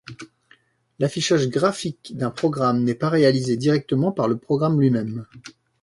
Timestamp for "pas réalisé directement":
2.95-4.11